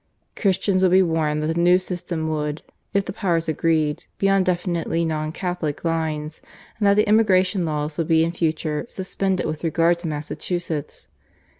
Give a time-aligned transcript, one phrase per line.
[0.35, 4.43] Christians would be warned that the new system would, if the Powers agreed, be on
[4.43, 6.41] definitely non Catholic lines,
[6.79, 11.07] and that the immigration laws would be in future suspended with regard to Massachusetts.